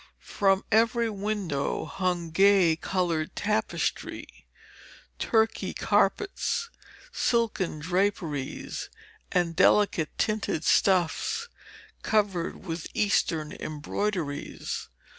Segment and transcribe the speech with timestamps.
[0.33, 4.47] From every window hung gay coloured tapestry,
[5.19, 6.71] Turkey carpets,
[7.11, 8.89] silken draperies,
[9.31, 11.49] and delicate tinted stuffs
[12.01, 14.89] covered with Eastern embroideries.